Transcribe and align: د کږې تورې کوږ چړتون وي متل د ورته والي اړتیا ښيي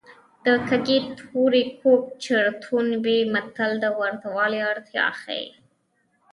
د 0.45 0.47
کږې 0.67 0.97
تورې 1.19 1.63
کوږ 1.79 2.03
چړتون 2.23 2.87
وي 3.03 3.19
متل 3.33 3.71
د 3.83 3.85
ورته 3.99 4.27
والي 4.35 4.59
اړتیا 4.71 5.07
ښيي 5.21 5.47